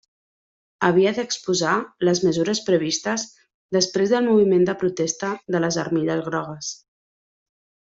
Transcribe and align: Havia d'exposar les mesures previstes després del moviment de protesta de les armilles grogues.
Havia 0.87 1.11
d'exposar 1.17 1.73
les 2.09 2.23
mesures 2.29 2.63
previstes 2.71 3.27
després 3.79 4.17
del 4.17 4.29
moviment 4.33 4.67
de 4.73 4.79
protesta 4.85 5.33
de 5.57 5.67
les 5.67 5.83
armilles 5.87 6.29
grogues. 6.33 6.77